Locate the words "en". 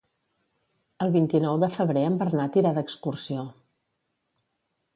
2.11-2.17